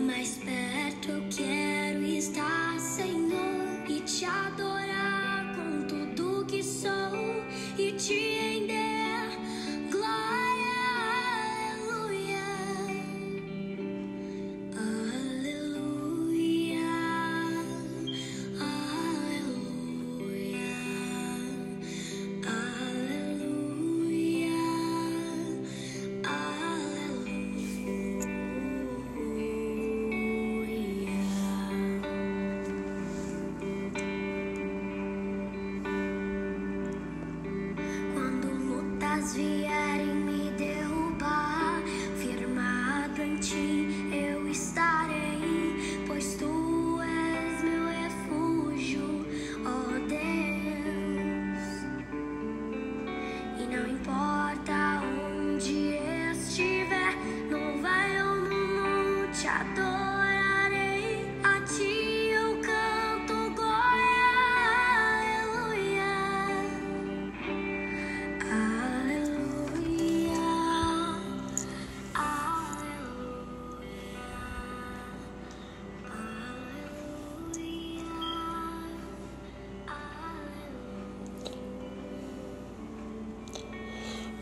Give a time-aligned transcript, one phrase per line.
[0.00, 0.65] my spell.
[39.36, 41.82] vierem me derrubar,
[42.16, 49.26] firmado em ti eu estarei, pois tu és meu refúgio,
[49.66, 50.16] ó Deus.
[53.60, 54.25] E não importa.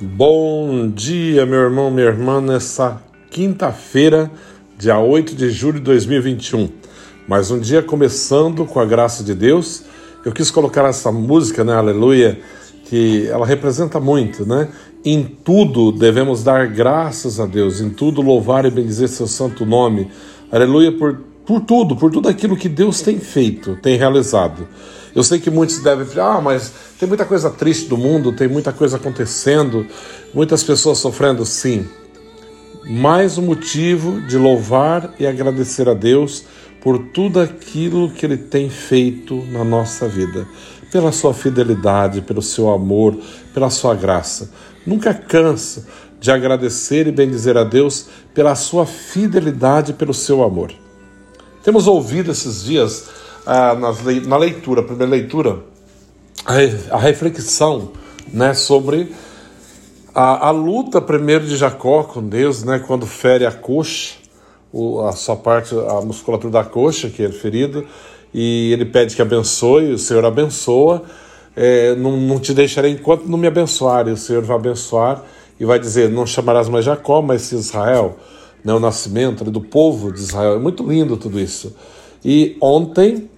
[0.04, 4.30] Bom dia, meu irmão, minha irmã, nessa quinta-feira,
[4.78, 6.68] dia 8 de julho de 2021.
[7.26, 9.82] Mais um dia começando com a graça de Deus.
[10.22, 12.38] Eu quis colocar essa música, né, Aleluia,
[12.84, 14.68] que ela representa muito, né?
[15.02, 20.10] Em tudo devemos dar graças a Deus, em tudo louvar e bendizer seu santo nome.
[20.52, 24.66] Aleluia por, por tudo, por tudo aquilo que Deus tem feito, tem realizado.
[25.14, 28.48] Eu sei que muitos devem falar, ah, mas tem muita coisa triste do mundo, tem
[28.48, 29.86] muita coisa acontecendo,
[30.32, 31.86] muitas pessoas sofrendo, sim.
[32.84, 36.44] Mais um motivo de louvar e agradecer a Deus
[36.82, 40.46] por tudo aquilo que Ele tem feito na nossa vida,
[40.90, 43.16] pela sua fidelidade, pelo seu amor,
[43.54, 44.50] pela sua graça.
[44.86, 45.86] Nunca cansa
[46.20, 50.83] de agradecer e bendizer a Deus pela sua fidelidade, pelo seu amor.
[51.64, 53.08] Temos ouvido esses dias
[53.46, 53.74] ah,
[54.26, 55.60] na leitura, primeira leitura,
[56.90, 57.92] a, reflexão
[58.30, 59.10] né, sobre
[60.14, 64.16] a, a, luta primeiro de Jacó com Deus, né, quando fere a coxa,
[64.70, 67.86] o, a sua parte, a musculatura da coxa, que é ferido,
[68.32, 71.02] e ele pede que abençoe, o Senhor abençoa,
[71.56, 75.22] é, não, não te deixarei enquanto não me abençoar, e o Senhor vai abençoar
[75.58, 78.18] e vai dizer: Não chamarás mais Jacó, mas Israel,
[78.64, 80.54] né, o nascimento do povo de Israel.
[80.54, 81.76] É muito lindo tudo isso.
[82.24, 83.28] E ontem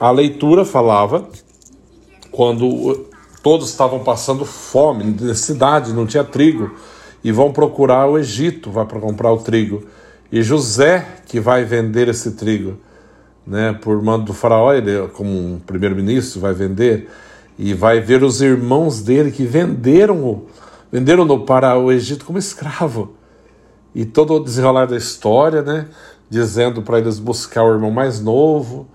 [0.00, 1.28] a leitura falava
[2.30, 3.06] quando
[3.42, 6.72] todos estavam passando fome, necessidade, não tinha trigo,
[7.22, 9.84] e vão procurar o Egito, vai para comprar o trigo.
[10.32, 12.78] E José que vai vender esse trigo,
[13.46, 17.08] né, por mando do faraó, ele como um primeiro-ministro vai vender
[17.58, 20.42] e vai ver os irmãos dele que venderam
[20.90, 23.14] venderam-no para o Egito como escravo.
[23.96, 25.86] E todo o desenrolar da história, né,
[26.28, 28.86] dizendo para eles buscar o irmão mais novo,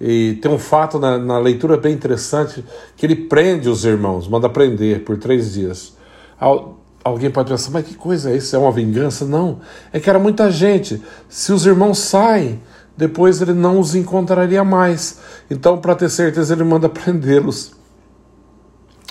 [0.00, 2.64] e tem um fato na, na, leitura bem interessante
[2.96, 5.92] que ele prende os irmãos, manda prender por três dias.
[6.40, 8.56] Al, alguém pode pensar, mas que coisa é isso?
[8.56, 9.26] É uma vingança?
[9.26, 9.60] Não,
[9.92, 11.02] é que era muita gente.
[11.28, 12.58] Se os irmãos saem,
[12.96, 15.18] depois ele não os encontraria mais.
[15.50, 17.72] Então, para ter certeza, ele manda prendê-los.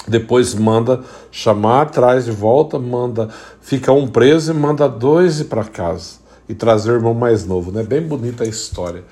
[0.07, 1.01] Depois manda
[1.31, 3.29] chamar, traz de volta, manda
[3.61, 7.71] fica um preso e manda dois ir para casa e trazer o irmão mais novo.
[7.71, 7.83] Né?
[7.83, 9.03] Bem bonita a história.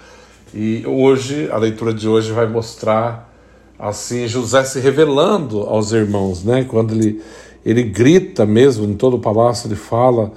[0.54, 3.34] E hoje, a leitura de hoje vai mostrar
[3.78, 6.64] assim José se revelando aos irmãos, né?
[6.64, 7.22] Quando ele
[7.66, 10.32] ele grita mesmo em todo o palácio, ele fala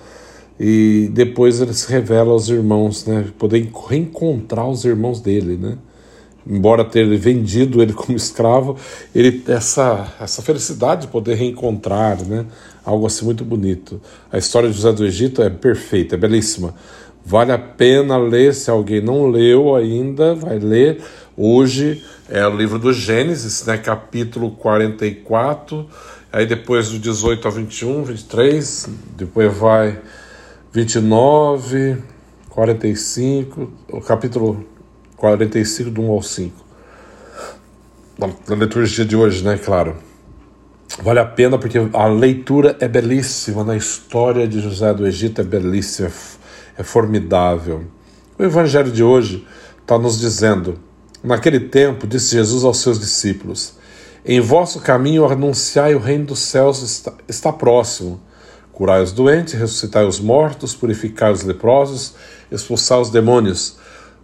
[0.58, 3.26] e depois ele se revela aos irmãos, né?
[3.38, 5.76] Poder reencontrar os irmãos dele, né?
[6.48, 8.76] Embora ter vendido ele como escravo,
[9.14, 12.46] ele essa essa felicidade de poder reencontrar, né?
[12.84, 14.00] Algo assim muito bonito.
[14.32, 16.74] A história de José do Egito é perfeita, é belíssima.
[17.24, 21.02] Vale a pena ler, se alguém não leu ainda, vai ler.
[21.36, 25.86] Hoje é o livro do Gênesis, né, capítulo 44,
[26.32, 30.00] aí depois do 18 ao 21, 23, depois vai
[30.72, 31.98] 29,
[32.48, 34.66] 45, o capítulo
[35.18, 36.64] 45 do 1 ao 5.
[38.48, 39.96] Na liturgia de hoje, né, claro.
[41.02, 45.44] Vale a pena porque a leitura é belíssima, na história de José do Egito é
[45.44, 46.10] belíssima,
[46.76, 47.84] é formidável.
[48.38, 49.46] O evangelho de hoje
[49.80, 50.78] está nos dizendo:
[51.22, 53.74] Naquele tempo, disse Jesus aos seus discípulos:
[54.24, 58.20] Em vosso caminho anunciai o reino dos céus está, está próximo.
[58.72, 62.14] Curai os doentes, ressuscitai os mortos, purificai os leprosos,
[62.50, 63.76] expulsai os demônios.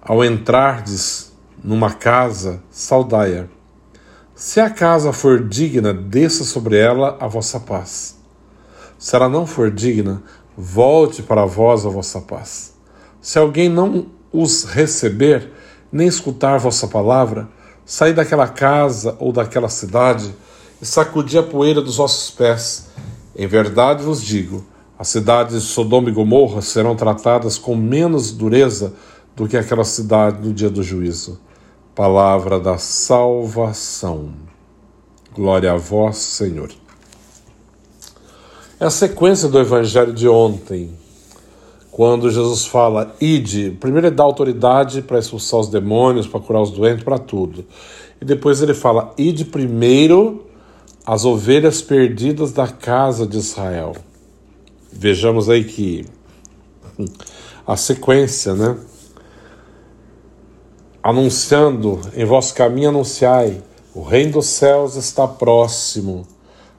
[0.00, 3.46] Ao entrardes numa casa, saudai-a.
[4.34, 8.16] Se a casa for digna, desça sobre ela a vossa paz.
[8.96, 10.22] Se ela não for digna,
[10.56, 12.74] volte para vós a vossa paz.
[13.20, 15.50] Se alguém não os receber,
[15.90, 17.48] nem escutar vossa palavra,
[17.84, 20.32] saí daquela casa ou daquela cidade
[20.80, 22.88] e sacudi a poeira dos vossos pés.
[23.34, 24.64] Em verdade vos digo:
[24.96, 28.94] as cidades de Sodoma e Gomorra serão tratadas com menos dureza
[29.38, 31.40] do que aquela cidade no dia do juízo.
[31.94, 34.32] Palavra da salvação.
[35.32, 36.70] Glória a vós, Senhor.
[38.80, 40.90] É a sequência do evangelho de ontem,
[41.92, 46.72] quando Jesus fala, ide, primeiro ele dá autoridade para expulsar os demônios, para curar os
[46.72, 47.64] doentes, para tudo.
[48.20, 50.46] E depois ele fala, ide primeiro
[51.06, 53.94] as ovelhas perdidas da casa de Israel.
[54.92, 56.04] vejamos aí que
[57.66, 58.76] a sequência, né?
[61.08, 63.62] Anunciando em vosso caminho, anunciai:
[63.94, 66.28] o reino dos céus está próximo.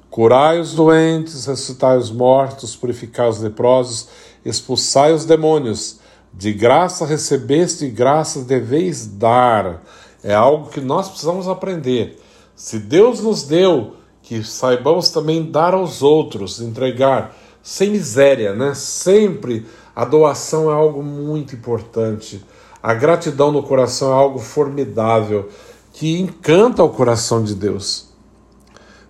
[0.07, 4.07] Curai os doentes, ressuscitai os mortos, purificai os leprosos,
[4.45, 5.99] expulsai os demônios.
[6.31, 9.83] De graça recebeste, de graça deveis dar.
[10.23, 12.21] É algo que nós precisamos aprender.
[12.55, 18.75] Se Deus nos deu, que saibamos também dar aos outros, entregar sem miséria, né?
[18.75, 19.65] Sempre
[19.95, 22.45] a doação é algo muito importante.
[22.81, 25.49] A gratidão no coração é algo formidável
[25.91, 28.09] que encanta o coração de Deus.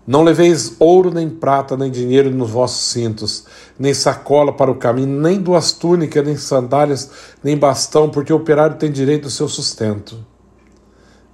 [0.07, 3.45] Não leveis ouro, nem prata, nem dinheiro nos vossos cintos,
[3.77, 7.11] nem sacola para o caminho, nem duas túnicas, nem sandálias,
[7.43, 10.17] nem bastão, porque o operário tem direito ao seu sustento.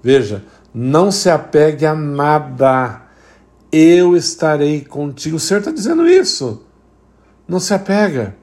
[0.03, 0.43] Veja,
[0.73, 3.01] não se apegue a nada,
[3.71, 5.37] eu estarei contigo.
[5.37, 6.63] O Senhor está dizendo isso.
[7.47, 8.35] Não se apega,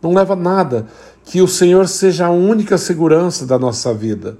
[0.00, 0.86] não leva nada.
[1.26, 4.38] Que o Senhor seja a única segurança da nossa vida.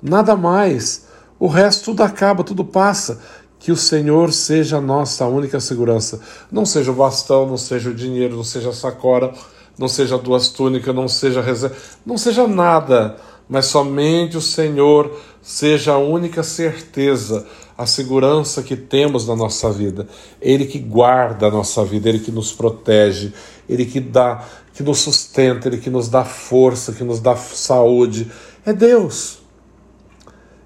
[0.00, 1.06] Nada mais.
[1.38, 3.18] O resto tudo acaba, tudo passa
[3.58, 6.20] que o Senhor seja a nossa única segurança.
[6.50, 9.34] Não seja o bastão, não seja o dinheiro, não seja a sacola,
[9.78, 13.16] não seja duas túnicas, não seja reserva, não seja nada,
[13.48, 17.46] mas somente o Senhor seja a única certeza,
[17.76, 20.06] a segurança que temos na nossa vida.
[20.40, 23.32] Ele que guarda a nossa vida, ele que nos protege,
[23.70, 24.44] ele que dá,
[24.74, 28.30] que nos sustenta, ele que nos dá força, que nos dá saúde.
[28.66, 29.38] É Deus.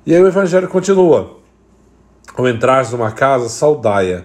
[0.06, 1.36] E aí o evangelho continua.
[2.34, 4.24] Ao entrares numa casa, saudai-a,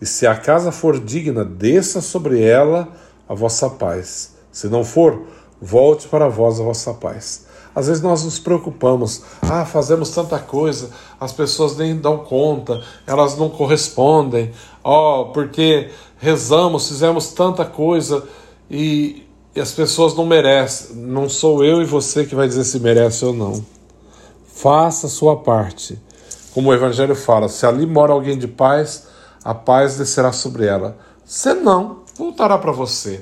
[0.00, 2.88] e se a casa for digna, desça sobre ela
[3.28, 4.36] a vossa paz.
[4.50, 5.26] Se não for,
[5.60, 7.46] volte para vós a vossa paz.
[7.74, 13.36] Às vezes nós nos preocupamos, ah, fazemos tanta coisa, as pessoas nem dão conta, elas
[13.36, 14.50] não correspondem,
[14.82, 18.24] ó, oh, porque rezamos, fizemos tanta coisa
[18.70, 20.96] e, e as pessoas não merecem.
[20.96, 23.64] Não sou eu e você que vai dizer se merece ou não.
[24.46, 25.98] Faça a sua parte
[26.52, 29.08] como o Evangelho fala, se ali mora alguém de paz,
[29.44, 30.98] a paz descerá sobre ela.
[31.24, 33.20] Se não, voltará para você.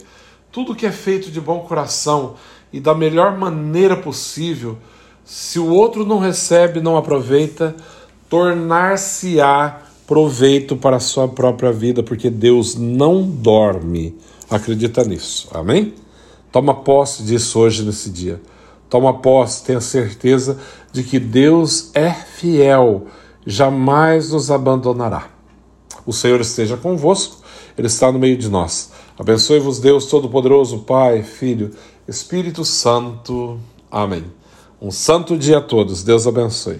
[0.50, 2.34] Tudo que é feito de bom coração
[2.72, 4.78] e da melhor maneira possível,
[5.24, 7.76] se o outro não recebe, não aproveita,
[8.30, 14.16] tornar-se-á proveito para a sua própria vida, porque Deus não dorme.
[14.48, 15.48] Acredita nisso.
[15.52, 15.92] Amém?
[16.50, 18.40] Toma posse disso hoje, nesse dia.
[18.88, 20.58] Toma posse, tenha certeza
[20.90, 23.06] de que Deus é fiel,
[23.46, 25.28] jamais nos abandonará.
[26.06, 27.42] O Senhor esteja convosco,
[27.76, 28.90] Ele está no meio de nós.
[29.18, 31.72] Abençoe-vos, Deus Todo-Poderoso, Pai, Filho,
[32.08, 33.60] Espírito Santo.
[33.90, 34.24] Amém.
[34.80, 36.02] Um santo dia a todos.
[36.02, 36.78] Deus abençoe.